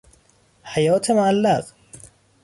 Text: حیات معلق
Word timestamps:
حیات 0.63 1.09
معلق 1.11 1.65